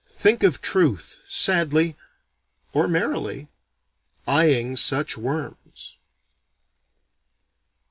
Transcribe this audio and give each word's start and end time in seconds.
Think 0.09 0.41
of 0.41 0.61
Truth 0.61 1.21
sadly 1.27 1.95
or 2.73 2.87
merrily 2.87 3.49
eyeing 4.27 4.75
such 4.75 5.15
worms! 5.15 5.97